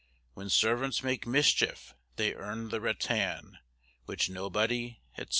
[0.33, 3.59] When servants make mischief, they earn the rattan;
[4.05, 5.29] Which nobody, etc.